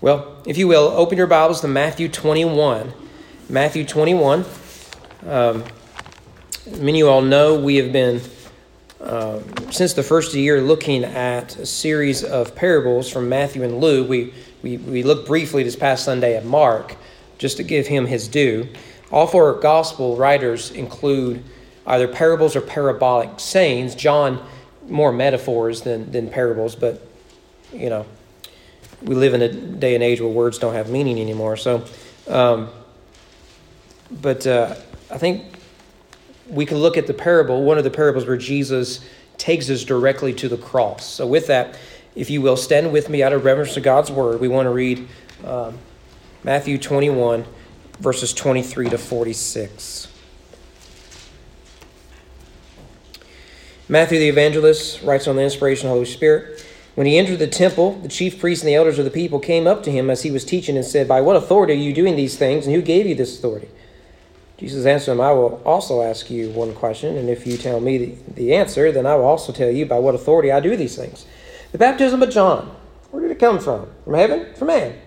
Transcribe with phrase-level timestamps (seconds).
[0.00, 2.92] Well, if you will, open your Bibles to Matthew 21.
[3.48, 4.44] Matthew 21.
[5.26, 5.64] Um,
[6.70, 8.20] many of you all know we have been,
[9.00, 9.40] uh,
[9.72, 14.08] since the first year, looking at a series of parables from Matthew and Luke.
[14.08, 14.32] We,
[14.62, 16.94] we, we looked briefly this past Sunday at Mark,
[17.38, 18.68] just to give him his due.
[19.10, 21.42] All four gospel writers include
[21.88, 23.96] either parables or parabolic sayings.
[23.96, 24.46] John,
[24.86, 27.04] more metaphors than, than parables, but,
[27.72, 28.06] you know,
[29.02, 31.56] we live in a day and age where words don't have meaning anymore.
[31.56, 31.84] So,
[32.28, 32.68] um,
[34.10, 34.74] but uh,
[35.10, 35.58] I think
[36.48, 39.04] we can look at the parable, one of the parables where Jesus
[39.36, 41.06] takes us directly to the cross.
[41.06, 41.78] So, with that,
[42.14, 44.40] if you will, stand with me out of reverence to God's word.
[44.40, 45.06] We want to read
[45.44, 45.78] um,
[46.42, 47.44] Matthew 21,
[48.00, 50.08] verses 23 to 46.
[53.90, 56.66] Matthew the evangelist writes on the inspiration of the Holy Spirit.
[56.98, 59.68] When he entered the temple, the chief priests and the elders of the people came
[59.68, 62.16] up to him as he was teaching and said, By what authority are you doing
[62.16, 63.68] these things, and who gave you this authority?
[64.56, 67.98] Jesus answered them, I will also ask you one question, and if you tell me
[67.98, 70.96] the, the answer, then I will also tell you by what authority I do these
[70.96, 71.24] things.
[71.70, 72.74] The baptism of John,
[73.12, 73.88] where did it come from?
[74.02, 74.52] From heaven?
[74.56, 74.98] From man?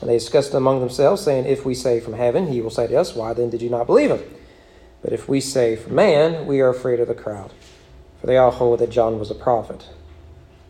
[0.00, 2.96] And they discussed among themselves, saying, If we say from heaven, he will say to
[2.96, 4.22] us, Why then did you not believe him?
[5.02, 7.52] But if we say from man, we are afraid of the crowd,
[8.22, 9.86] for they all hold that John was a prophet.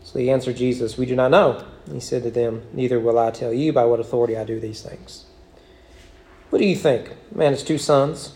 [0.07, 1.65] So he answered Jesus, We do not know.
[1.91, 4.81] He said to them, Neither will I tell you by what authority I do these
[4.81, 5.25] things.
[6.49, 7.11] What do you think?
[7.35, 8.31] Man has two sons.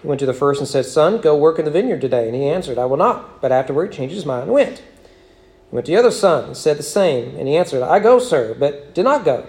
[0.00, 2.26] He went to the first and said, Son, go work in the vineyard today.
[2.26, 3.42] And he answered, I will not.
[3.42, 4.78] But afterward he changed his mind and went.
[4.78, 7.36] He went to the other son and said the same.
[7.36, 9.46] And he answered, I go, sir, but did not go.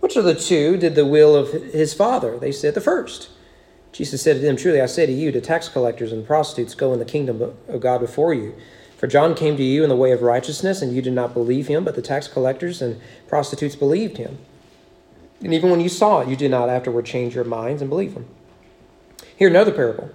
[0.00, 2.38] Which of the two did the will of his father?
[2.38, 3.28] They said, The first.
[3.92, 6.94] Jesus said to them, Truly I say to you, the tax collectors and prostitutes go
[6.94, 8.54] in the kingdom of God before you.
[9.02, 11.66] For John came to you in the way of righteousness, and you did not believe
[11.66, 14.38] him, but the tax collectors and prostitutes believed him.
[15.40, 18.12] And even when you saw it, you did not afterward change your minds and believe
[18.12, 18.26] him.
[19.36, 20.12] Here, another parable.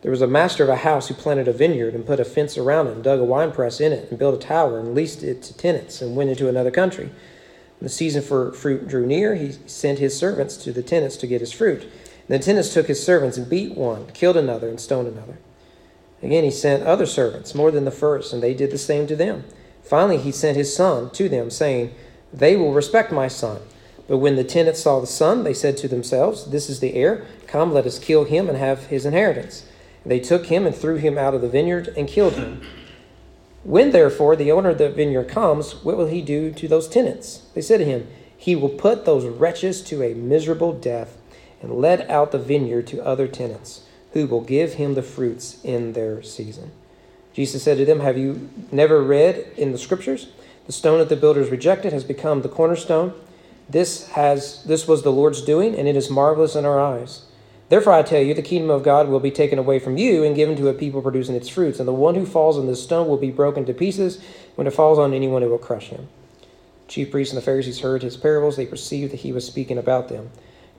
[0.00, 2.56] There was a master of a house who planted a vineyard and put a fence
[2.56, 5.42] around it, and dug a winepress in it, and built a tower, and leased it
[5.42, 7.08] to tenants, and went into another country.
[7.08, 11.26] When the season for fruit drew near, he sent his servants to the tenants to
[11.26, 11.82] get his fruit.
[11.82, 11.90] And
[12.28, 15.36] the tenants took his servants and beat one, killed another, and stoned another.
[16.22, 19.16] Again, he sent other servants, more than the first, and they did the same to
[19.16, 19.44] them.
[19.82, 21.94] Finally, he sent his son to them, saying,
[22.32, 23.60] They will respect my son.
[24.08, 27.26] But when the tenants saw the son, they said to themselves, This is the heir.
[27.46, 29.66] Come, let us kill him and have his inheritance.
[30.04, 32.62] They took him and threw him out of the vineyard and killed him.
[33.64, 37.42] When therefore the owner of the vineyard comes, what will he do to those tenants?
[37.54, 38.06] They said to him,
[38.36, 41.18] He will put those wretches to a miserable death
[41.60, 43.82] and let out the vineyard to other tenants
[44.16, 46.70] who will give him the fruits in their season.
[47.34, 50.28] Jesus said to them, Have you never read in the scriptures?
[50.64, 53.12] The stone that the builders rejected has become the cornerstone.
[53.68, 57.26] This has this was the Lord's doing, and it is marvelous in our eyes.
[57.68, 60.34] Therefore I tell you, the kingdom of God will be taken away from you and
[60.34, 63.08] given to a people producing its fruits, and the one who falls on this stone
[63.08, 64.18] will be broken to pieces
[64.54, 66.08] when it falls on anyone it will crush him.
[66.88, 70.08] chief priests and the Pharisees heard his parables, they perceived that he was speaking about
[70.08, 70.30] them.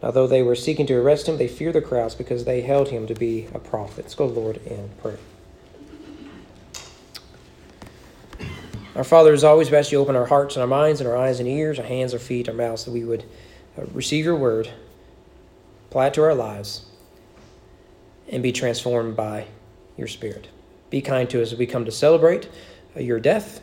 [0.01, 2.89] Now, though they were seeking to arrest him, they feared the crowds because they held
[2.89, 4.05] him to be a prophet.
[4.05, 5.17] Let's go, Lord, in prayer.
[8.95, 11.39] Our Father, as always, best you open our hearts and our minds and our eyes
[11.39, 13.25] and ears, our hands, our feet, our mouths, that we would
[13.77, 14.71] uh, receive your word,
[15.89, 16.85] apply it to our lives,
[18.29, 19.45] and be transformed by
[19.97, 20.47] your Spirit.
[20.89, 22.49] Be kind to us as we come to celebrate
[22.95, 23.61] uh, your death,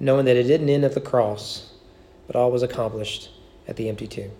[0.00, 1.72] knowing that it didn't end at the cross,
[2.26, 3.30] but all was accomplished
[3.68, 4.30] at the empty tomb.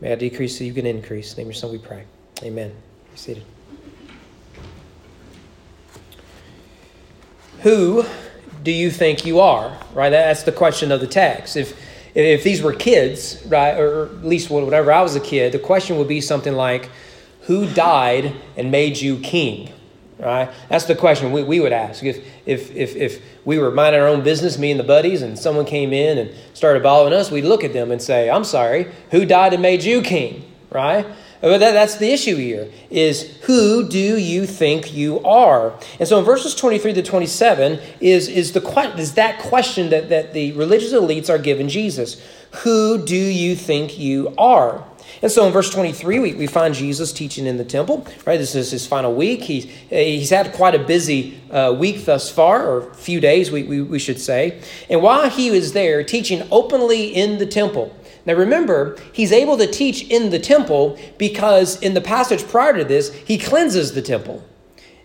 [0.00, 1.36] May I decrease so you can increase.
[1.36, 2.04] name your son we pray.
[2.42, 2.72] Amen.
[3.12, 3.44] Be seated.
[7.60, 8.04] Who
[8.62, 9.78] do you think you are?
[9.94, 10.10] Right?
[10.10, 11.56] That's the question of the text.
[11.56, 11.78] If
[12.14, 15.98] if these were kids, right, or at least whenever I was a kid, the question
[15.98, 16.88] would be something like,
[17.42, 19.72] "Who died and made you king?"
[20.18, 20.48] Right?
[20.68, 22.04] That's the question we, we would ask.
[22.04, 25.38] If, if, if, if we were minding our own business, me and the buddies, and
[25.38, 28.92] someone came in and started following us, we'd look at them and say, I'm sorry,
[29.10, 30.44] who died and made you king?
[30.70, 31.04] Right?
[31.44, 35.78] But that, that's the issue here is who do you think you are?
[35.98, 40.32] And so in verses 23 to 27 is, is, the, is that question that, that
[40.32, 42.18] the religious elites are giving Jesus.
[42.62, 44.86] Who do you think you are?
[45.24, 48.36] And so in verse 23, we, we find Jesus teaching in the temple, right?
[48.36, 49.40] This is his final week.
[49.40, 53.80] He's, he's had quite a busy uh, week thus far, or few days, we, we,
[53.80, 54.60] we should say.
[54.90, 59.66] And while he was there teaching openly in the temple, now remember, he's able to
[59.66, 64.44] teach in the temple because in the passage prior to this, he cleanses the temple.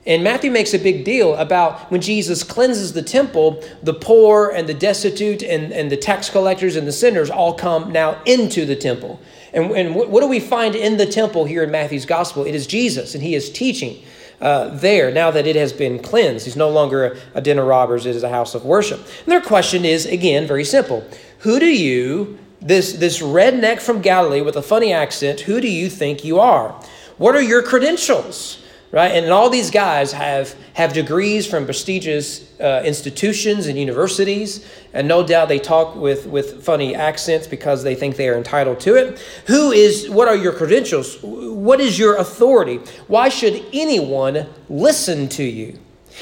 [0.06, 4.68] And Matthew makes a big deal about when Jesus cleanses the temple, the poor and
[4.68, 8.75] the destitute and, and the tax collectors and the sinners all come now into the
[8.75, 9.21] temple.
[9.54, 12.46] And, and what do we find in the temple here in Matthew's gospel?
[12.46, 14.04] It is Jesus, and he is teaching
[14.42, 16.46] uh, there now that it has been cleansed.
[16.46, 19.00] He's no longer a, a den of robbers, it is a house of worship.
[19.00, 21.04] And their question is, again, very simple
[21.40, 25.90] Who do you, this, this redneck from Galilee with a funny accent, who do you
[25.90, 26.72] think you are?
[27.18, 28.63] What are your credentials?
[28.92, 29.12] Right?
[29.12, 35.26] And all these guys have, have degrees from prestigious uh, institutions and universities, and no
[35.26, 39.20] doubt they talk with, with funny accents because they think they are entitled to it.
[39.48, 41.22] Who is, what are your credentials?
[41.22, 42.78] What is your authority?
[43.08, 45.80] Why should anyone listen to you?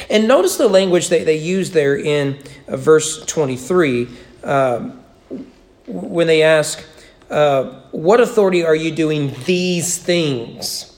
[0.10, 2.38] And notice the language that they use there in
[2.68, 4.08] uh, verse 23
[4.44, 5.04] um,
[5.88, 6.86] when they ask,
[7.30, 10.97] uh, What authority are you doing these things?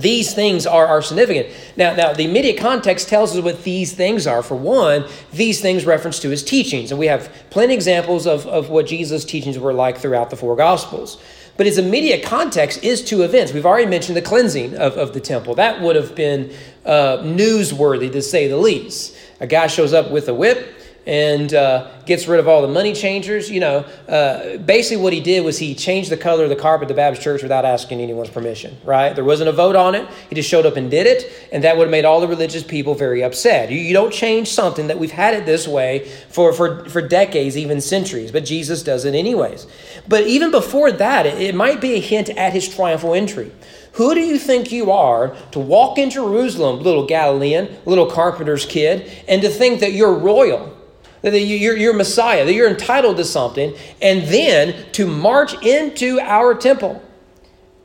[0.00, 1.48] These things are, are significant.
[1.76, 4.42] Now, now, the immediate context tells us what these things are.
[4.42, 6.90] For one, these things reference to his teachings.
[6.90, 10.56] And we have plenty examples of, of what Jesus' teachings were like throughout the four
[10.56, 11.20] Gospels.
[11.56, 13.52] But his immediate context is two events.
[13.52, 15.56] We've already mentioned the cleansing of, of the temple.
[15.56, 16.52] That would have been
[16.86, 19.16] uh, newsworthy, to say the least.
[19.40, 20.77] A guy shows up with a whip,
[21.08, 23.50] and uh, gets rid of all the money changers.
[23.50, 26.84] You know, uh, basically what he did was he changed the color of the carpet
[26.84, 29.14] at the Baptist church without asking anyone's permission, right?
[29.14, 30.06] There wasn't a vote on it.
[30.28, 32.62] He just showed up and did it, and that would have made all the religious
[32.62, 33.70] people very upset.
[33.70, 37.56] You, you don't change something that we've had it this way for, for, for decades,
[37.56, 39.66] even centuries, but Jesus does it anyways.
[40.06, 43.50] But even before that, it, it might be a hint at his triumphal entry.
[43.92, 49.10] Who do you think you are to walk in Jerusalem, little Galilean, little carpenter's kid,
[49.26, 50.77] and to think that you're royal?
[51.22, 56.54] That you're, you're Messiah, that you're entitled to something, and then to march into our
[56.54, 57.02] temple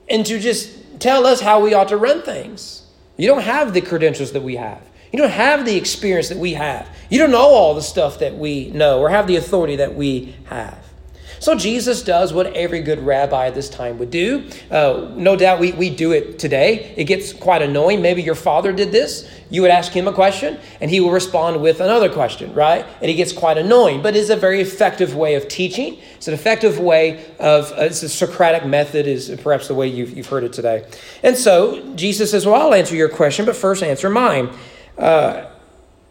[0.09, 2.83] and to just tell us how we ought to run things.
[3.17, 4.81] You don't have the credentials that we have.
[5.11, 6.89] You don't have the experience that we have.
[7.09, 10.35] You don't know all the stuff that we know or have the authority that we
[10.45, 10.82] have.
[11.43, 14.49] So Jesus does what every good rabbi at this time would do.
[14.71, 16.93] Uh, no doubt we, we do it today.
[16.95, 18.01] It gets quite annoying.
[18.01, 19.29] Maybe your father did this.
[19.49, 22.85] You would ask him a question, and he will respond with another question, right?
[23.01, 25.97] And it gets quite annoying, but it's a very effective way of teaching.
[26.15, 30.15] It's an effective way of, uh, it's a Socratic method, is perhaps the way you've,
[30.15, 30.89] you've heard it today.
[31.23, 34.49] And so Jesus says, Well, I'll answer your question, but first answer mine.
[34.97, 35.47] Uh,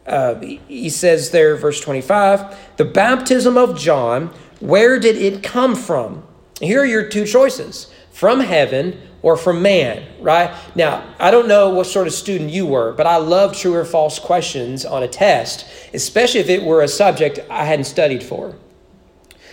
[0.07, 6.23] uh, he says there, verse 25, the baptism of John where did it come from?
[6.61, 10.55] Here are your two choices from heaven or from man, right?
[10.77, 13.85] Now, I don't know what sort of student you were, but I love true or
[13.85, 18.55] false questions on a test, especially if it were a subject I hadn't studied for.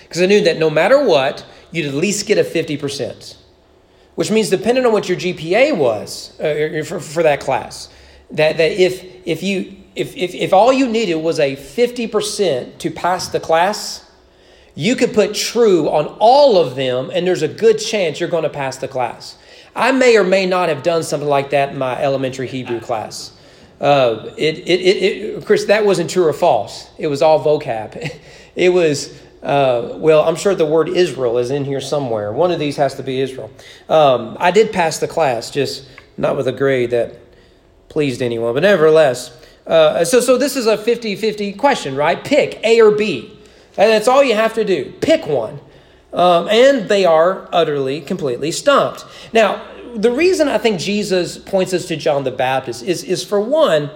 [0.03, 3.35] Because I knew that no matter what, you'd at least get a 50%,
[4.13, 7.89] which means depending on what your GPA was uh, for, for that class,
[8.29, 12.91] that, that if, if, you, if, if, if all you needed was a 50% to
[12.91, 14.05] pass the class,
[14.79, 18.43] you could put true on all of them, and there's a good chance you're going
[18.43, 19.37] to pass the class.
[19.75, 23.33] I may or may not have done something like that in my elementary Hebrew class.
[23.81, 26.89] Uh, it, it, it, it, Chris, that wasn't true or false.
[26.97, 28.19] It was all vocab.
[28.55, 32.33] It was, uh, well, I'm sure the word Israel is in here somewhere.
[32.33, 33.49] One of these has to be Israel.
[33.87, 35.87] Um, I did pass the class, just
[36.17, 37.15] not with a grade that
[37.87, 39.31] pleased anyone, but nevertheless.
[39.65, 42.21] Uh, so, so this is a 50 50 question, right?
[42.21, 43.38] Pick A or B.
[43.79, 44.93] And that's all you have to do.
[44.99, 45.59] Pick one.
[46.11, 49.05] Um, and they are utterly, completely stumped.
[49.31, 53.39] Now, the reason I think Jesus points us to John the Baptist is, is for
[53.39, 53.89] one,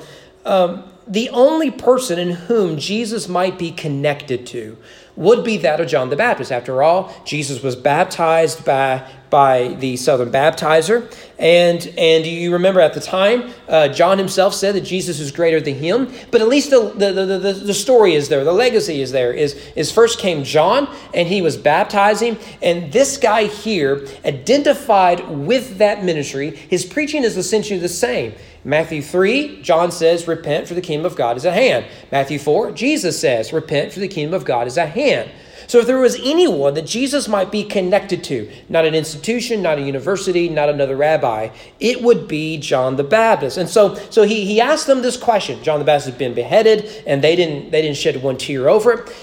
[0.45, 4.77] um, the only person in whom Jesus might be connected to
[5.17, 6.51] would be that of John the Baptist.
[6.51, 11.11] After all, Jesus was baptized by, by the Southern Baptizer.
[11.39, 15.59] And, and you remember at the time, uh, John himself said that Jesus is greater
[15.59, 16.13] than him.
[16.29, 19.33] But at least the, the, the, the, the story is there, the legacy is there.
[19.33, 22.37] Is, is first came John, and he was baptizing.
[22.61, 26.51] And this guy here identified with that ministry.
[26.51, 28.35] His preaching is essentially the same.
[28.63, 31.87] Matthew 3, John says, Repent, for the kingdom of God is at hand.
[32.11, 35.31] Matthew 4, Jesus says, Repent, for the kingdom of God is at hand.
[35.67, 39.77] So if there was anyone that Jesus might be connected to, not an institution, not
[39.77, 43.58] a university, not another rabbi, it would be John the Baptist.
[43.58, 45.63] And so, so he, he asked them this question.
[45.63, 48.93] John the Baptist had been beheaded, and they didn't, they didn't shed one tear over
[48.93, 49.15] it.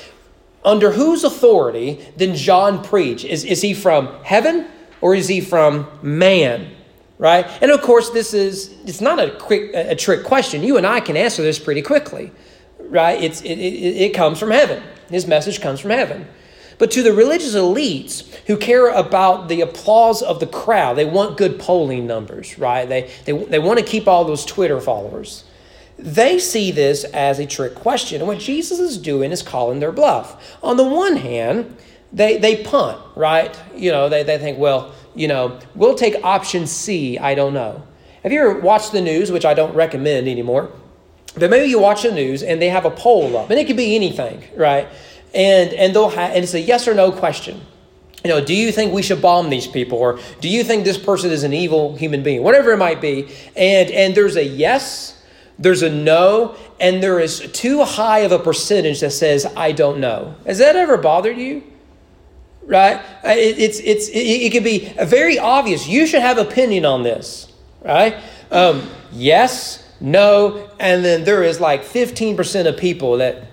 [0.65, 3.25] Under whose authority did John preach?
[3.25, 4.67] Is, is he from heaven
[5.01, 6.77] or is he from man?
[7.21, 7.47] right?
[7.61, 10.65] And of course, this is it's not a quick a trick question.
[10.65, 12.33] You and I can answer this pretty quickly,
[12.79, 13.23] right?
[13.23, 14.83] It's it, it, it comes from heaven.
[15.11, 16.27] His message comes from heaven.
[16.79, 21.37] But to the religious elites who care about the applause of the crowd, they want
[21.37, 22.89] good polling numbers, right?
[22.89, 25.45] They, they, they want to keep all those Twitter followers.
[26.03, 28.21] they see this as a trick question.
[28.21, 30.59] And what Jesus is doing is calling their bluff.
[30.63, 31.77] On the one hand,
[32.13, 33.57] they, they punt, right?
[33.75, 37.87] You know, they, they think, well, you know, we'll take option C, I don't know.
[38.23, 40.71] Have you ever watched the news, which I don't recommend anymore?
[41.37, 43.77] But maybe you watch the news and they have a poll up, and it could
[43.77, 44.89] be anything, right?
[45.33, 47.61] And and they'll have, and it's a yes or no question.
[48.25, 50.99] You know, do you think we should bomb these people, or do you think this
[50.99, 53.29] person is an evil human being, whatever it might be?
[53.57, 55.23] And and there's a yes,
[55.59, 60.01] there's a no, and there is too high of a percentage that says I don't
[60.01, 60.35] know.
[60.47, 61.63] Has that ever bothered you?
[62.67, 63.01] Right?
[63.25, 65.87] It, it's it's it, it could be very obvious.
[65.89, 67.51] You should have opinion on this,
[67.83, 68.17] right?
[68.51, 73.45] Um, yes, no, and then there is like 15% of people that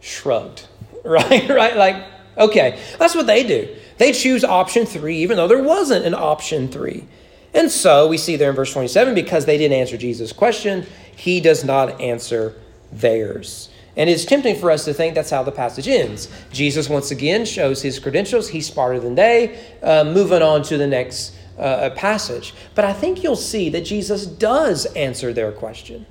[0.00, 0.66] shrugged,
[1.04, 1.48] right?
[1.48, 1.76] right?
[1.76, 2.04] Like,
[2.38, 3.74] okay, that's what they do.
[3.98, 7.06] They choose option three, even though there wasn't an option three.
[7.52, 11.40] And so we see there in verse 27 because they didn't answer Jesus' question, he
[11.40, 12.54] does not answer
[12.92, 13.68] theirs.
[13.96, 16.28] And it's tempting for us to think that's how the passage ends.
[16.52, 18.48] Jesus once again shows his credentials.
[18.48, 19.60] He's smarter than they.
[19.82, 22.54] Uh, moving on to the next uh, passage.
[22.74, 26.06] But I think you'll see that Jesus does answer their question.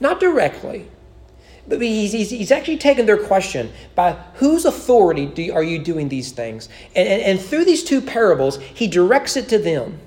[0.00, 0.88] Not directly,
[1.66, 6.08] but he's, he's, he's actually taken their question by whose authority do, are you doing
[6.08, 6.68] these things?
[6.94, 10.00] And, and, and through these two parables, he directs it to them.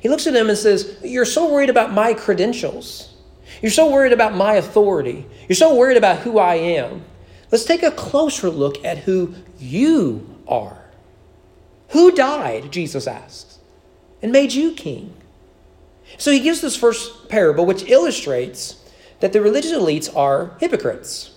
[0.00, 3.14] He looks at them and says, You're so worried about my credentials.
[3.62, 5.26] You're so worried about my authority.
[5.48, 7.04] You're so worried about who I am.
[7.50, 10.84] Let's take a closer look at who you are.
[11.88, 13.57] Who died, Jesus asks
[14.22, 15.14] and made you king.
[16.16, 18.82] So he gives this first parable, which illustrates
[19.20, 21.32] that the religious elites are hypocrites.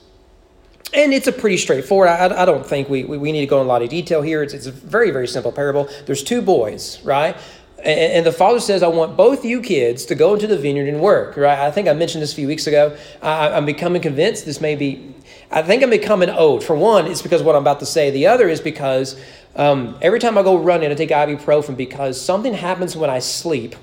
[0.93, 2.09] And it's a pretty straightforward.
[2.09, 4.21] I, I don't think we, we, we, need to go in a lot of detail
[4.21, 4.43] here.
[4.43, 5.89] It's, it's a very, very simple parable.
[6.05, 7.37] There's two boys, right?
[7.79, 10.87] And, and, the father says, I want both you kids to go into the vineyard
[10.87, 11.59] and work, right?
[11.59, 12.95] I think I mentioned this a few weeks ago.
[13.21, 15.15] I, I'm becoming convinced this may be,
[15.51, 16.63] I think I'm becoming old.
[16.63, 18.09] For one, it's because what I'm about to say.
[18.09, 19.19] The other is because
[19.55, 23.75] um, every time I go running, I take ibuprofen because something happens when I sleep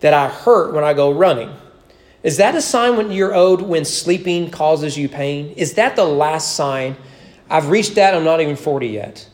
[0.00, 1.52] that I hurt when I go running.
[2.22, 5.52] Is that a sign when you're old when sleeping causes you pain?
[5.56, 6.96] Is that the last sign?
[7.50, 8.14] I've reached that.
[8.14, 9.28] I'm not even 40 yet.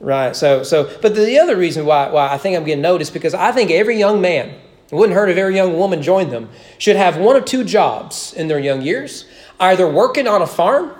[0.00, 0.36] Right.
[0.36, 3.52] So, so, but the other reason why, why I think I'm getting noticed because I
[3.52, 7.16] think every young man, it wouldn't hurt if every young woman joined them, should have
[7.16, 9.24] one of two jobs in their young years
[9.58, 10.92] either working on a farm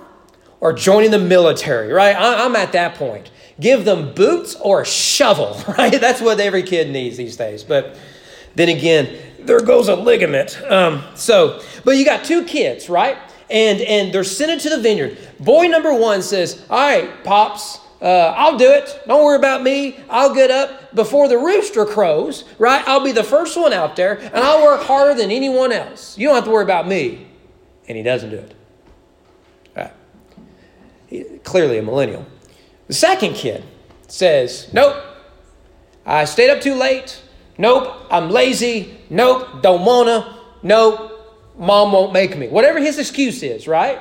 [0.61, 2.17] or joining the military, right?
[2.17, 6.01] I, I'm at that point give them boots or a shovel, right?
[6.01, 7.65] That's what every kid needs these days.
[7.65, 7.99] But
[8.55, 10.61] then again, there goes a ligament.
[10.65, 13.17] Um, so, but you got two kids, right?
[13.49, 15.19] And and they're sent into the vineyard.
[15.39, 19.01] Boy number one says, "All right, pops." Uh, I'll do it.
[19.07, 19.99] Don't worry about me.
[20.11, 22.87] I'll get up before the rooster crows, right?
[22.87, 26.19] I'll be the first one out there, and I'll work harder than anyone else.
[26.19, 27.27] You don't have to worry about me.
[27.89, 28.55] And he doesn't do it.
[31.45, 32.27] Clearly a millennial.
[32.89, 33.65] The second kid
[34.09, 34.97] says, Nope,
[36.05, 37.23] I stayed up too late.
[37.59, 38.99] Nope, I'm lazy.
[39.09, 40.39] Nope, don't wanna.
[40.63, 41.13] Nope,
[41.59, 42.49] mom won't make me.
[42.49, 44.01] Whatever his excuse is, right?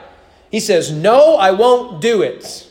[0.51, 2.69] He says, No, I won't do it.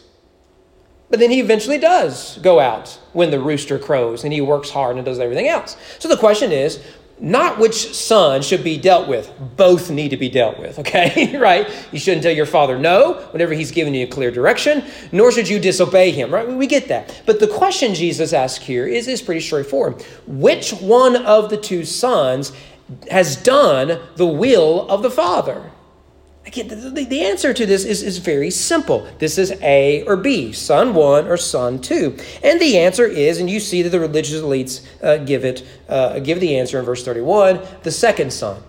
[1.11, 4.97] But then he eventually does go out when the rooster crows and he works hard
[4.97, 5.76] and does everything else.
[5.99, 6.83] So the question is
[7.21, 9.33] not which son should be dealt with.
[9.56, 11.37] Both need to be dealt with, okay?
[11.38, 11.71] right?
[11.92, 15.49] You shouldn't tell your father no whenever he's giving you a clear direction, nor should
[15.49, 16.49] you disobey him, right?
[16.49, 17.23] We get that.
[17.26, 20.02] But the question Jesus asks here is, is pretty straightforward.
[20.26, 22.52] Which one of the two sons
[23.11, 25.71] has done the will of the father?
[26.46, 29.08] Again, the, the, answer to this is, is very simple.
[29.18, 32.18] This is A or B, son one or son two.
[32.42, 36.18] And the answer is, and you see that the religious elites uh, give it, uh,
[36.18, 38.62] give the answer in verse 31, the second son.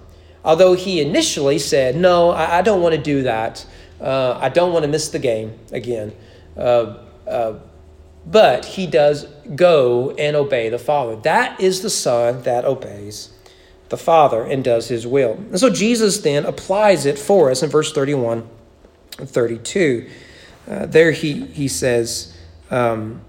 [0.46, 3.66] Although he initially said, No, I, I don't want to do that.
[4.00, 6.14] Uh, I don't want to miss the game again.
[6.56, 7.60] Uh, uh,
[8.26, 11.18] but he does go and obey the Father.
[11.18, 13.35] That is the son that obeys
[13.96, 15.34] the Father and does his will.
[15.34, 18.46] And so Jesus then applies it for us in verse 31
[19.20, 20.10] and 32.
[20.70, 22.36] Uh, there he, he says,
[22.70, 23.22] um,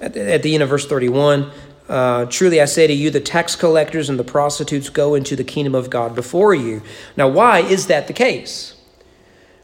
[0.00, 1.52] at, the, at the end of verse 31,
[1.88, 5.44] uh, truly I say to you, the tax collectors and the prostitutes go into the
[5.44, 6.82] kingdom of God before you.
[7.16, 8.74] Now, why is that the case?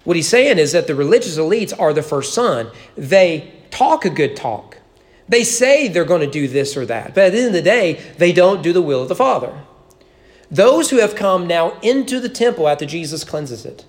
[0.04, 2.70] What he's saying is that the religious elites are the first son.
[2.96, 4.78] They talk a good talk,
[5.28, 7.62] they say they're going to do this or that, but at the end of the
[7.62, 9.54] day, they don't do the will of the Father.
[10.50, 13.84] Those who have come now into the temple after Jesus cleanses it,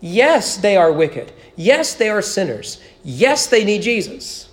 [0.00, 1.32] yes, they are wicked.
[1.56, 2.80] Yes, they are sinners.
[3.04, 4.48] Yes, they need Jesus.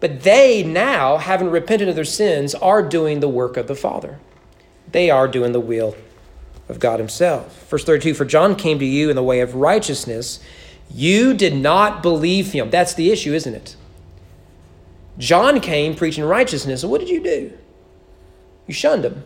[0.00, 4.18] But they now, having repented of their sins, are doing the work of the Father.
[4.90, 5.94] They are doing the will
[6.68, 7.68] of God Himself.
[7.68, 10.40] Verse 32 For John came to you in the way of righteousness.
[10.94, 12.70] You did not believe him.
[12.70, 13.76] That's the issue, isn't it?
[15.18, 16.82] John came preaching righteousness.
[16.82, 17.52] And what did you do?
[18.66, 19.22] You shunned him.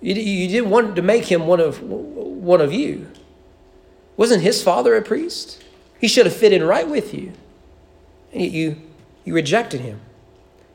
[0.00, 3.10] You, you didn't want to make him one of, one of you.
[4.16, 5.62] Wasn't his father a priest?
[6.00, 7.32] He should have fit in right with you.
[8.32, 8.76] And yet you,
[9.24, 10.00] you rejected him.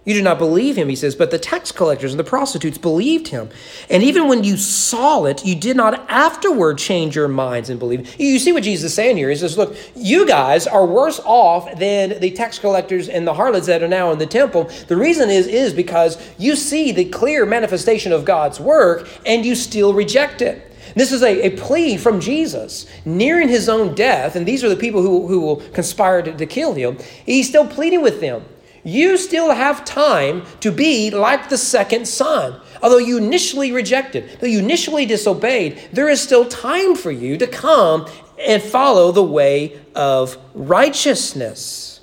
[0.05, 3.29] You do not believe him, he says, but the tax collectors and the prostitutes believed
[3.29, 3.49] him.
[3.89, 8.19] And even when you saw it, you did not afterward change your minds and believe.
[8.19, 9.29] You see what Jesus is saying here.
[9.29, 13.67] He says, Look, you guys are worse off than the tax collectors and the harlots
[13.67, 14.69] that are now in the temple.
[14.89, 19.55] The reason is, is because you see the clear manifestation of God's work and you
[19.55, 20.69] still reject it.
[20.95, 24.75] This is a, a plea from Jesus, nearing his own death, and these are the
[24.75, 26.97] people who, who will conspire to, to kill him.
[27.25, 28.43] He's still pleading with them
[28.83, 32.59] you still have time to be like the second son.
[32.81, 37.47] Although you initially rejected, though you initially disobeyed, there is still time for you to
[37.47, 38.07] come
[38.39, 42.01] and follow the way of righteousness.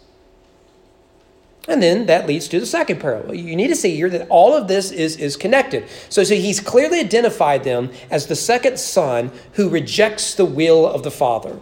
[1.69, 3.35] And then that leads to the second parable.
[3.35, 5.87] You need to see here that all of this is, is connected.
[6.09, 11.03] So, so he's clearly identified them as the second son who rejects the will of
[11.03, 11.61] the father.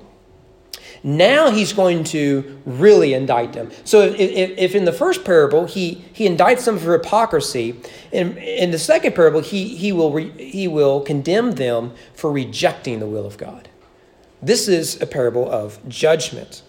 [1.03, 3.71] Now he's going to really indict them.
[3.85, 7.81] So if, if, if, in the first parable he, he indicts them for hypocrisy,
[8.13, 13.01] in, in the second parable he, he, will re, he will condemn them for rejecting
[13.01, 13.69] the will of God.
[14.43, 16.63] This is a parable of judgment.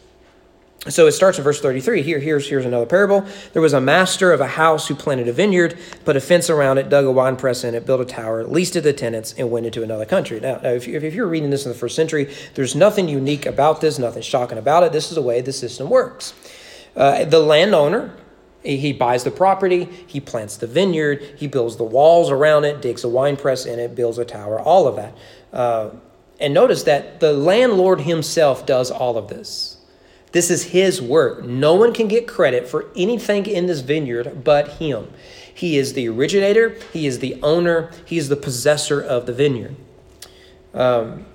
[0.88, 2.04] So it starts in verse 33.
[2.04, 3.26] Here, here's, here's another parable.
[3.52, 6.78] There was a master of a house who planted a vineyard, put a fence around
[6.78, 9.34] it, dug a wine press in it, built a tower, leased it to the tenants,
[9.38, 10.40] and went into another country.
[10.40, 13.46] Now, now if, you, if you're reading this in the first century, there's nothing unique
[13.46, 14.94] about this, nothing shocking about it.
[14.94, 16.34] This is the way the system works.
[16.96, 18.16] Uh, the landowner,
[18.64, 23.04] he buys the property, he plants the vineyard, he builds the walls around it, digs
[23.04, 25.18] a wine press in it, builds a tower, all of that.
[25.52, 25.90] Uh,
[26.40, 29.79] and notice that the landlord himself does all of this.
[30.32, 31.44] This is his work.
[31.44, 35.12] No one can get credit for anything in this vineyard but him.
[35.54, 39.76] He is the originator, he is the owner, he is the possessor of the vineyard.
[40.74, 41.26] Um,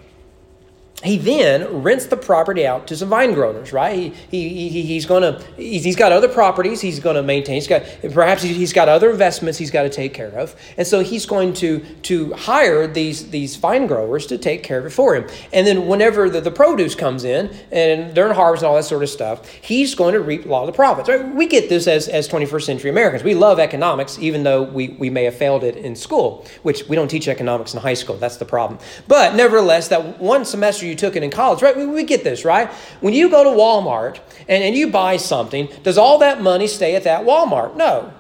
[1.02, 4.14] he then rents the property out to some vine growers, right?
[4.30, 7.57] He, he, he he's going to, he's, he's got other properties he's going to maintain.
[7.57, 10.54] He's got, perhaps he's got other investments he's got to take care of.
[10.78, 14.87] And so he's going to, to hire these, these vine growers to take care of
[14.87, 15.28] it for him.
[15.52, 19.02] And then whenever the, the produce comes in and during harvest and all that sort
[19.02, 21.35] of stuff, he's going to reap a lot of the profits, right?
[21.35, 23.24] We get this as, as 21st century Americans.
[23.24, 26.94] We love economics, even though we, we may have failed it in school, which we
[26.94, 28.16] don't teach economics in high school.
[28.16, 28.78] That's the problem.
[29.09, 31.77] But nevertheless, that one semester you you took it in college, right?
[31.77, 32.68] We, we get this, right?
[33.01, 36.94] When you go to Walmart and, and you buy something, does all that money stay
[36.94, 37.77] at that Walmart?
[37.77, 38.12] No.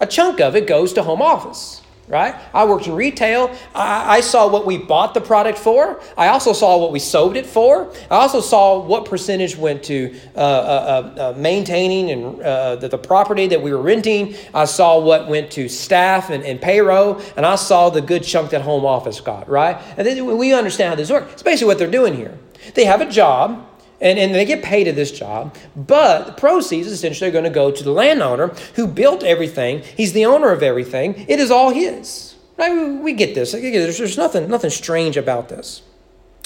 [0.00, 1.81] A chunk of it goes to home office
[2.12, 2.34] right?
[2.52, 3.56] I worked in retail.
[3.74, 5.98] I, I, saw what we bought the product for.
[6.18, 7.90] I also saw what we sold it for.
[8.10, 12.88] I also saw what percentage went to uh, uh, uh, uh maintaining and uh, the,
[12.88, 14.34] the, property that we were renting.
[14.52, 18.50] I saw what went to staff and, and, payroll, and I saw the good chunk
[18.50, 19.80] that home office got, right?
[19.96, 21.32] And then we understand how this works.
[21.32, 22.38] It's basically what they're doing here.
[22.74, 23.71] They have a job
[24.02, 27.50] and, and they get paid at this job, but the proceeds essentially are going to
[27.50, 29.82] go to the landowner who built everything.
[29.96, 31.24] He's the owner of everything.
[31.28, 32.34] It is all his.
[32.58, 33.00] Right?
[33.00, 33.52] We, get this.
[33.52, 35.82] There's, there's nothing, nothing strange about this.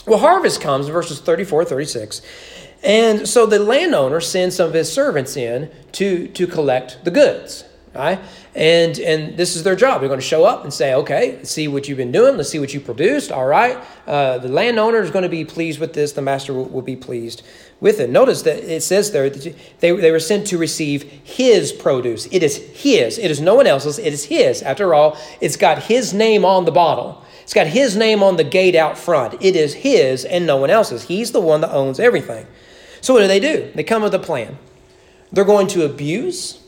[0.07, 2.21] Well, harvest comes, verses 34, 36.
[2.85, 7.65] And so the landowner sends some of his servants in to, to collect the goods.
[7.97, 8.21] Right?
[8.55, 10.01] And and this is their job.
[10.01, 12.37] They're going to show up and say, okay, let's see what you've been doing.
[12.37, 13.33] Let's see what you produced.
[13.33, 13.79] All right.
[14.07, 16.13] Uh, the landowner is going to be pleased with this.
[16.13, 17.43] The master will, will, be pleased
[17.81, 18.11] with it.
[18.11, 22.27] Notice that it says there that they, they were sent to receive his produce.
[22.27, 23.19] It is his.
[23.19, 23.99] It is no one else's.
[23.99, 24.63] It is his.
[24.63, 27.25] After all, it's got his name on the bottle.
[27.43, 29.35] It's got his name on the gate out front.
[29.41, 31.05] It is his and no one else's.
[31.05, 32.47] He's the one that owns everything.
[33.01, 33.71] So what do they do?
[33.75, 34.59] They come with a plan.
[35.31, 36.61] They're going to abuse,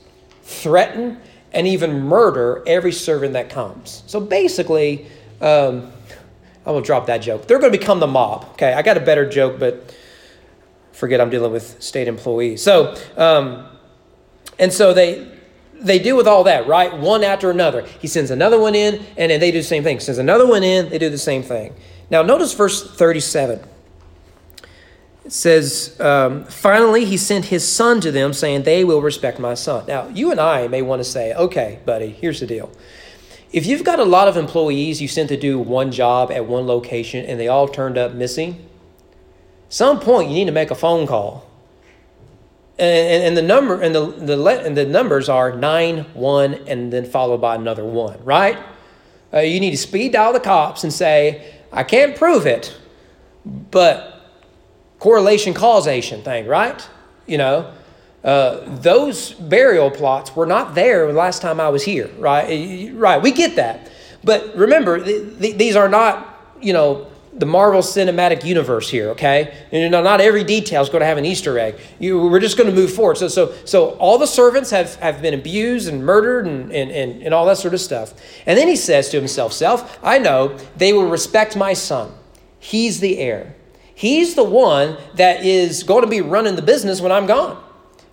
[0.48, 1.20] threaten,
[1.52, 4.02] and even murder every servant that comes.
[4.06, 5.06] So basically,
[5.40, 5.92] um,
[6.64, 7.46] I will drop that joke.
[7.46, 8.46] They're going to become the mob.
[8.52, 9.94] Okay, I got a better joke, but
[10.92, 12.62] forget I'm dealing with state employees.
[12.62, 13.66] So, um,
[14.58, 15.28] and so they
[15.80, 16.92] they deal with all that, right?
[16.96, 17.82] One after another.
[18.00, 20.00] He sends another one in, and then they do the same thing.
[20.00, 21.72] Sends another one in, they do the same thing.
[22.10, 23.60] Now, notice verse 37.
[25.28, 29.52] It says, um, finally, he sent his son to them, saying, They will respect my
[29.52, 29.84] son.
[29.86, 32.72] Now, you and I may want to say, Okay, buddy, here's the deal.
[33.52, 36.66] If you've got a lot of employees you sent to do one job at one
[36.66, 38.66] location and they all turned up missing,
[39.68, 41.46] some point you need to make a phone call.
[42.78, 46.90] And, and, and the number and the, the and the numbers are nine one and
[46.90, 48.56] then followed by another one, right?
[49.30, 52.74] Uh, you need to speed dial the cops and say, I can't prove it,
[53.44, 54.17] but
[54.98, 56.88] correlation causation thing, right?
[57.26, 57.72] You know,
[58.24, 62.90] uh, those burial plots were not there the last time I was here, right?
[62.92, 63.90] Right, we get that.
[64.24, 69.54] But remember, th- th- these are not, you know, the Marvel Cinematic Universe here, okay?
[69.70, 71.78] You know, not every detail is going to have an Easter egg.
[72.00, 73.16] You, we're just going to move forward.
[73.16, 77.22] So, so, so all the servants have, have been abused and murdered and, and, and,
[77.22, 78.12] and all that sort of stuff.
[78.44, 82.12] And then he says to himself, Self, I know they will respect my son.
[82.58, 83.54] He's the heir.
[83.98, 87.60] He's the one that is going to be running the business when I'm gone.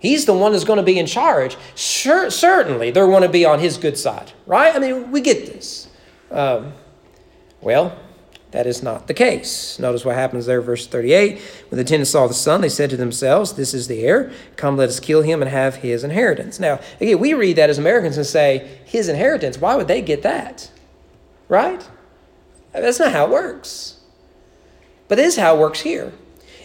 [0.00, 1.56] He's the one that's going to be in charge.
[1.76, 4.74] Sure, certainly, they're going to be on his good side, right?
[4.74, 5.88] I mean, we get this.
[6.32, 6.72] Um,
[7.60, 7.96] well,
[8.50, 9.78] that is not the case.
[9.78, 11.40] Notice what happens there, verse 38.
[11.68, 14.32] When the tenants saw the son, they said to themselves, This is the heir.
[14.56, 16.58] Come, let us kill him and have his inheritance.
[16.58, 20.22] Now, again, we read that as Americans and say, His inheritance, why would they get
[20.22, 20.68] that?
[21.48, 21.88] Right?
[22.72, 23.95] That's not how it works.
[25.08, 26.12] But this is how it works here.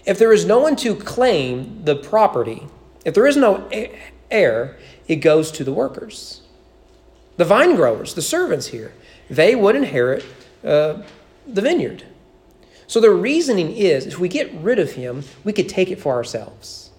[0.05, 2.67] If there is no one to claim the property,
[3.05, 3.69] if there is no
[4.29, 4.77] heir,
[5.07, 6.41] it goes to the workers.
[7.37, 8.93] The vine growers, the servants here,
[9.29, 10.25] they would inherit.
[10.63, 11.01] Uh,
[11.47, 12.03] the vineyard.
[12.87, 16.15] So the reasoning is if we get rid of him, we could take it for
[16.15, 16.91] ourselves.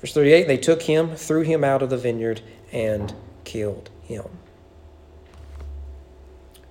[0.00, 2.40] Verse 38 they took him, threw him out of the vineyard,
[2.72, 4.24] and killed him.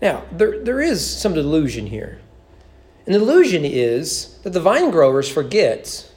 [0.01, 2.19] Now, there, there is some delusion here.
[3.07, 6.11] And illusion is that the vine growers forget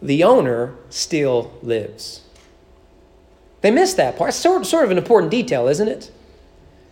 [0.00, 2.22] the owner still lives.
[3.62, 4.28] They miss that part.
[4.28, 6.12] It's sort, sort of an important detail, isn't it?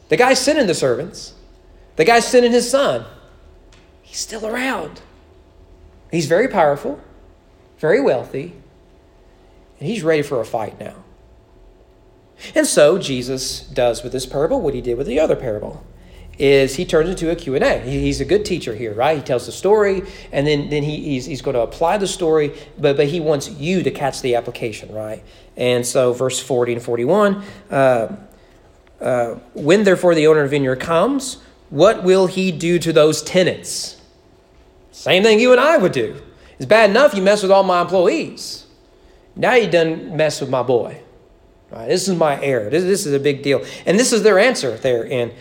[0.09, 1.35] The guy's sending the servants.
[1.95, 3.05] The guy's sending his son.
[4.03, 5.01] He's still around.
[6.11, 7.01] He's very powerful,
[7.79, 8.55] very wealthy,
[9.79, 10.97] and he's ready for a fight now.
[12.57, 15.85] And so Jesus does with this parable what he did with the other parable
[16.39, 19.53] is he turns into a q&a he's a good teacher here right he tells the
[19.53, 23.21] story and then, then he, he's, he's going to apply the story but, but he
[23.21, 25.23] wants you to catch the application right
[25.57, 28.17] and so verse 40 and 41 uh,
[29.05, 33.23] uh, when therefore the owner of the vineyard comes, what will he do to those
[33.23, 34.01] tenants?
[34.93, 36.21] Same thing you and I would do.
[36.57, 38.67] It's bad enough you mess with all my employees.
[39.37, 41.03] Now you done mess with my boy.
[41.75, 42.71] Right, this is my heir.
[42.71, 43.65] This, this is a big deal.
[43.85, 45.33] And this is their answer there in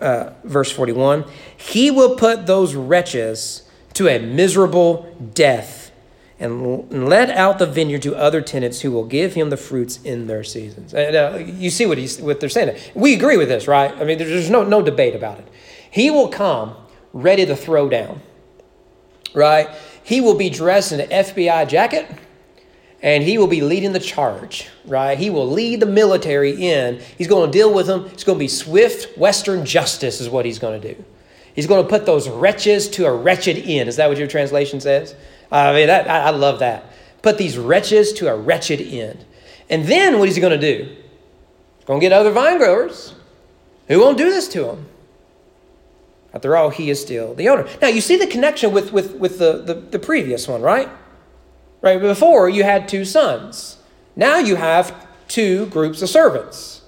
[0.00, 1.24] uh, verse 41.
[1.56, 5.90] He will put those wretches to a miserable death
[6.38, 10.28] and let out the vineyard to other tenants who will give him the fruits in
[10.28, 10.94] their seasons.
[10.94, 12.78] And, uh, you see what, he's, what they're saying.
[12.94, 13.92] We agree with this, right?
[13.92, 15.48] I mean, there's no, no debate about it.
[15.90, 16.76] He will come
[17.12, 18.20] ready to throw down,
[19.34, 19.68] right?
[20.04, 22.08] He will be dressed in an FBI jacket
[23.02, 25.18] and he will be leading the charge, right?
[25.18, 27.00] He will lead the military in.
[27.18, 28.06] He's going to deal with them.
[28.12, 31.04] It's going to be swift Western justice, is what he's going to do.
[31.54, 33.88] He's going to put those wretches to a wretched end.
[33.88, 35.16] Is that what your translation says?
[35.50, 36.92] I mean, that, I, I love that.
[37.22, 39.24] Put these wretches to a wretched end.
[39.68, 40.84] And then what is he going to do?
[40.84, 43.14] He's going to get other vine growers
[43.88, 44.86] who won't do this to him.
[46.32, 47.68] After all, he is still the owner.
[47.82, 50.88] Now, you see the connection with, with, with the, the, the previous one, right?
[51.82, 53.76] Right, before you had two sons.
[54.14, 54.94] Now you have
[55.26, 56.82] two groups of servants.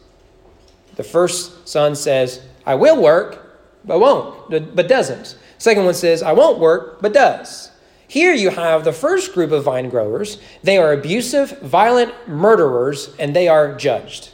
[0.94, 5.36] The first son says, I will work, but won't, but doesn't.
[5.58, 7.72] Second one says, I won't work, but does.
[8.06, 10.38] Here you have the first group of vine growers.
[10.62, 14.30] They are abusive, violent murderers, and they are judged.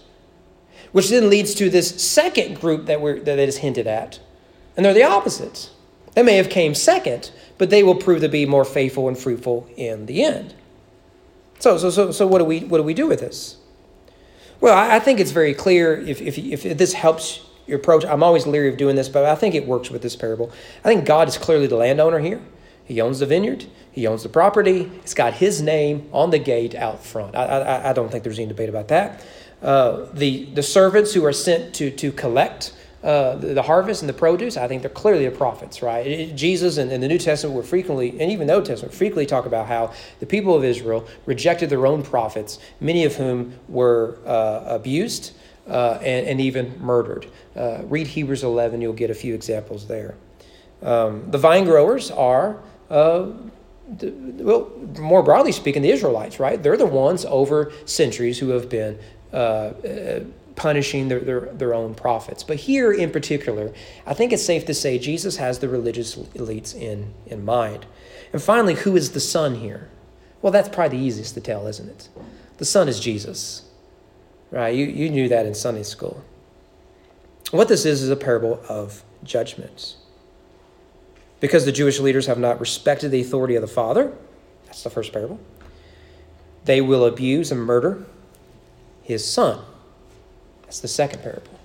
[0.92, 4.18] Which then leads to this second group that, we're, that is hinted at.
[4.76, 5.70] And they're the opposites.
[6.14, 9.68] They may have came second, but they will prove to be more faithful and fruitful
[9.76, 10.54] in the end.
[11.58, 13.58] So, so, so, so what, do we, what do we do with this?
[14.60, 18.04] Well, I, I think it's very clear if, if, if this helps your approach.
[18.04, 20.50] I'm always leery of doing this, but I think it works with this parable.
[20.84, 22.40] I think God is clearly the landowner here.
[22.84, 23.66] He owns the vineyard.
[23.92, 24.90] He owns the property.
[25.02, 27.36] It's got his name on the gate out front.
[27.36, 29.24] I, I, I don't think there's any debate about that.
[29.62, 34.08] Uh, the, the servants who are sent to, to collect uh, the, the, harvest and
[34.08, 36.06] the produce, I think they're clearly the prophets, right?
[36.06, 39.24] It, Jesus and, and, the New Testament were frequently, and even the Old Testament, frequently
[39.24, 44.18] talk about how the people of Israel rejected their own prophets, many of whom were
[44.26, 45.32] uh, abused
[45.66, 47.26] uh, and, and, even murdered.
[47.56, 50.14] Uh, read Hebrews 11, you'll get a few examples there.
[50.82, 52.60] Um, the vine growers are
[52.90, 53.30] uh,
[54.02, 56.62] well, more broadly speaking, the Israelites, right?
[56.62, 58.98] They're the ones over centuries who have been
[59.32, 60.20] uh, uh,
[60.60, 62.42] punishing their, their, their own prophets.
[62.42, 63.72] But here in particular,
[64.06, 67.86] I think it's safe to say Jesus has the religious elites in, in mind.
[68.30, 69.88] And finally, who is the son here?
[70.42, 72.10] Well, that's probably the easiest to tell, isn't it?
[72.58, 73.70] The son is Jesus,
[74.50, 74.74] right?
[74.74, 76.22] You, you knew that in Sunday school.
[77.52, 79.96] What this is is a parable of judgments.
[81.40, 84.12] Because the Jewish leaders have not respected the authority of the Father,
[84.66, 85.40] that's the first parable,
[86.66, 88.04] they will abuse and murder
[89.02, 89.64] his Son.
[90.70, 91.58] That's the second parable.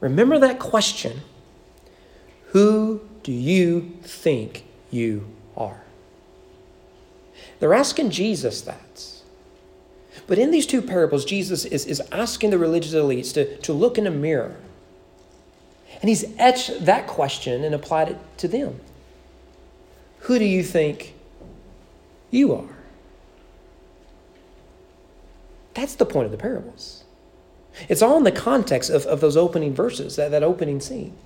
[0.00, 1.20] Remember that question
[2.46, 5.82] Who do you think you are?
[7.60, 9.06] They're asking Jesus that.
[10.26, 13.98] But in these two parables, Jesus is, is asking the religious elites to, to look
[13.98, 14.56] in a mirror.
[16.00, 18.80] And he's etched that question and applied it to them.
[20.22, 21.14] Who do you think
[22.32, 22.75] you are?
[25.86, 27.04] That's the point of the parables.
[27.88, 31.16] It's all in the context of, of those opening verses, that, that opening scene.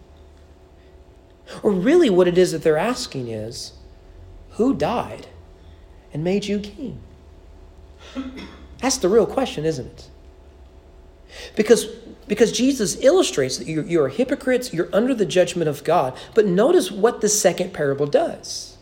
[1.63, 3.73] Or really, what it is that they're asking is
[4.51, 5.29] who died
[6.13, 7.01] and made you king?
[8.83, 10.11] That's the real question, isn't it?
[11.57, 11.87] Because,
[12.29, 16.15] because Jesus illustrates that you're, you're hypocrites, you're under the judgment of God.
[16.35, 18.77] But notice what the second parable does.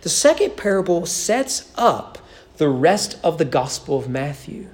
[0.00, 2.16] The second parable sets up
[2.56, 4.70] the rest of the Gospel of Matthew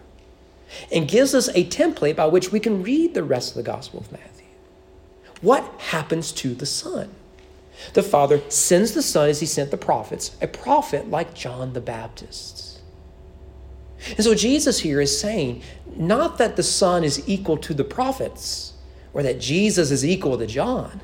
[0.93, 4.01] and gives us a template by which we can read the rest of the Gospel
[4.01, 4.47] of Matthew.
[5.41, 7.11] What happens to the Son?
[7.93, 11.81] The Father sends the Son as he sent the prophets, a prophet like John the
[11.81, 12.81] Baptist.
[14.11, 15.63] And so Jesus here is saying
[15.97, 18.75] not that the Son is equal to the prophets
[19.13, 21.01] or that Jesus is equal to John.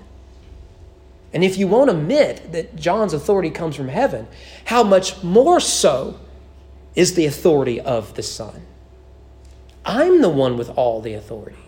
[1.33, 4.27] And if you won't admit that John's authority comes from heaven,
[4.65, 6.19] how much more so
[6.95, 8.67] is the authority of the Son?
[9.91, 11.59] I'm the one with all the authority.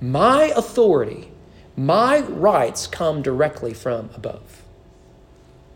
[0.00, 1.30] My authority,
[1.76, 4.62] my rights come directly from above,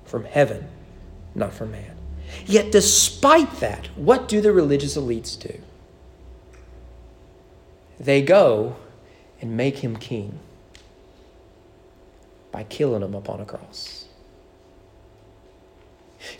[0.06, 0.66] from heaven,
[1.34, 1.94] not from man.
[2.46, 5.60] Yet, despite that, what do the religious elites do?
[8.00, 8.76] They go
[9.42, 10.38] and make him king
[12.50, 14.06] by killing him upon a cross.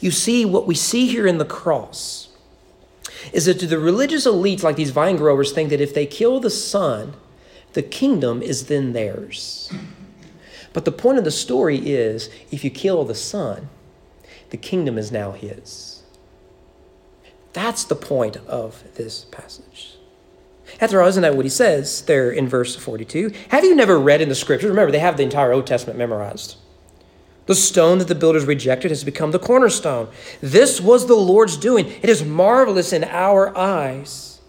[0.00, 2.25] You see, what we see here in the cross
[3.33, 6.50] is that the religious elites, like these vine growers, think that if they kill the
[6.50, 7.14] son,
[7.72, 9.72] the kingdom is then theirs.
[10.72, 13.68] But the point of the story is if you kill the son,
[14.50, 16.02] the kingdom is now his.
[17.52, 19.96] That's the point of this passage.
[20.81, 23.33] After all, isn't that what he says there in verse 42?
[23.48, 24.68] Have you never read in the scriptures?
[24.68, 26.57] Remember, they have the entire Old Testament memorized.
[27.46, 30.09] The stone that the builders rejected has become the cornerstone.
[30.40, 31.87] This was the Lord's doing.
[31.87, 34.40] It is marvelous in our eyes.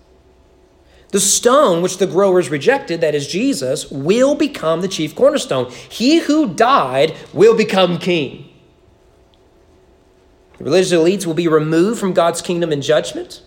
[1.10, 5.71] The stone which the growers rejected, that is Jesus, will become the chief cornerstone.
[5.71, 8.49] He who died will become king.
[10.57, 13.41] The religious elites will be removed from God's kingdom in judgment,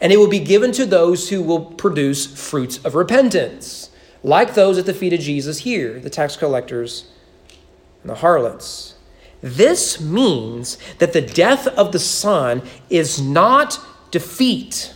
[0.00, 3.90] and it will be given to those who will produce fruits of repentance,
[4.22, 7.10] like those at the feet of Jesus here, the tax collectors
[8.02, 8.91] and the harlots.
[9.42, 13.78] This means that the death of the Son is not
[14.12, 14.94] defeat.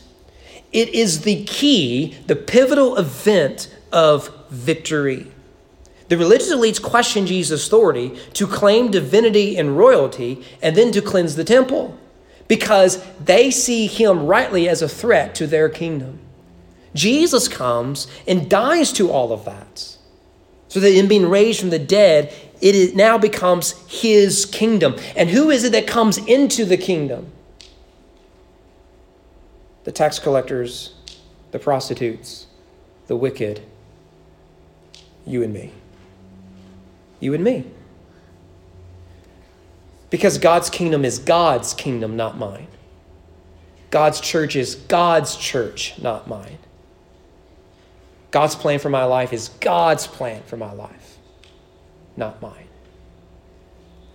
[0.72, 5.32] It is the key, the pivotal event of victory.
[6.08, 11.34] The religious elites question Jesus' authority to claim divinity and royalty and then to cleanse
[11.34, 11.98] the temple
[12.46, 16.20] because they see him rightly as a threat to their kingdom.
[16.94, 19.96] Jesus comes and dies to all of that.
[20.68, 24.96] So that in being raised from the dead, it now becomes his kingdom.
[25.14, 27.32] And who is it that comes into the kingdom?
[29.84, 30.94] The tax collectors,
[31.52, 32.46] the prostitutes,
[33.06, 33.62] the wicked,
[35.26, 35.72] you and me.
[37.20, 37.64] You and me.
[40.10, 42.68] Because God's kingdom is God's kingdom, not mine.
[43.90, 46.58] God's church is God's church, not mine.
[48.30, 51.05] God's plan for my life is God's plan for my life,
[52.16, 52.68] not mine.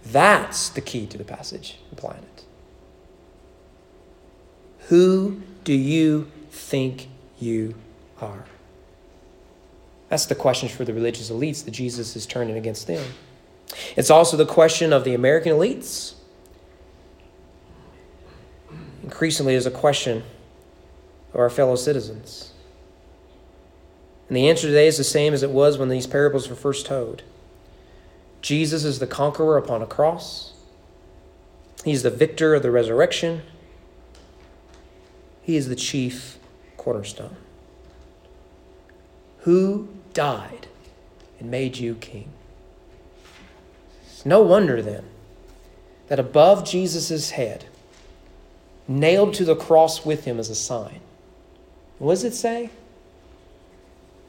[0.05, 2.43] That's the key to the passage, applying it.
[4.87, 7.07] Who do you think
[7.39, 7.75] you
[8.19, 8.45] are?
[10.09, 13.13] That's the questions for the religious elites that Jesus is turning against them.
[13.95, 16.15] It's also the question of the American elites.
[19.03, 20.23] Increasingly, is a question
[21.33, 22.51] of our fellow citizens.
[24.27, 26.85] And the answer today is the same as it was when these parables were first
[26.85, 27.23] told.
[28.41, 30.53] Jesus is the conqueror upon a cross.
[31.85, 33.41] He's the victor of the resurrection.
[35.43, 36.37] He is the chief
[36.77, 37.35] cornerstone.
[39.39, 40.67] Who died
[41.39, 42.29] and made you king?
[44.23, 45.05] No wonder then
[46.07, 47.65] that above Jesus' head,
[48.87, 50.99] nailed to the cross with him as a sign,
[51.97, 52.69] what does it say?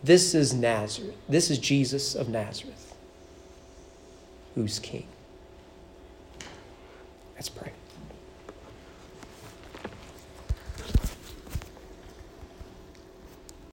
[0.05, 1.16] This is Nazareth.
[1.29, 2.91] This is Jesus of Nazareth,
[4.55, 5.07] who's king.
[7.35, 7.73] Let's pray.